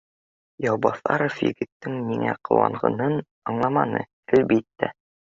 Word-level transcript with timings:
Яубаҫаров 0.65 1.35
егеттең 1.47 1.99
ниңә 2.07 2.33
ҡыуанғанын 2.49 3.13
аңламаны, 3.51 4.01
әлбиттә 4.39 4.91